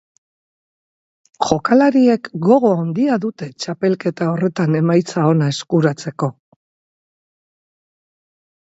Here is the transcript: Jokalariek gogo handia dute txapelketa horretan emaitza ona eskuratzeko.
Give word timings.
Jokalariek 1.49 2.29
gogo 2.47 2.73
handia 2.77 3.19
dute 3.27 3.51
txapelketa 3.65 4.31
horretan 4.31 4.79
emaitza 4.83 5.29
ona 5.35 5.53
eskuratzeko. 5.55 6.33